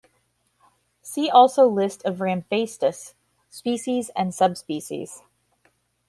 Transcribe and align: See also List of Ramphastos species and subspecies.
See 1.03 1.29
also 1.29 1.67
List 1.67 2.01
of 2.05 2.17
Ramphastos 2.17 3.13
species 3.51 4.09
and 4.15 4.33
subspecies. 4.33 5.21